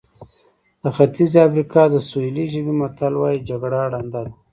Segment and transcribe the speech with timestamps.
[0.83, 4.33] د ختیځې افریقا د سوهیلي ژبې متل وایي جګړه ړنده ده.